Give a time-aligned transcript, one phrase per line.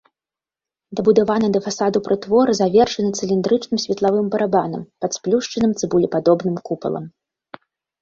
[0.99, 7.05] Дабудаваны да фасаду прытвор завершаны цыліндрычным светлавым барабанам пад сплюшчаным цыбулепадобным купалам.